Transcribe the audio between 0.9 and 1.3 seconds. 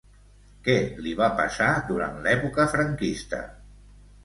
li va